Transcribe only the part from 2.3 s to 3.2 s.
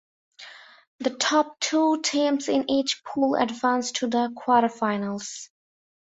in each